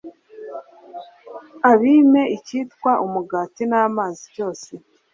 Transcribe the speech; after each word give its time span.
abime 1.71 2.21
icyitwa 2.37 2.91
umugati 3.05 3.63
n'amazi 3.71 4.23
cyose 4.35 4.71